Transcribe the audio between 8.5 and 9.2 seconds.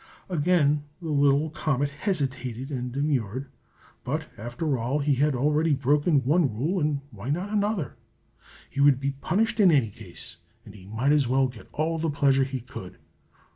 He would be